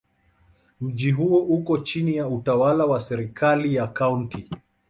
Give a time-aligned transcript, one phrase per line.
[0.81, 4.49] Mji huu uko chini ya utawala wa serikali ya Kaunti.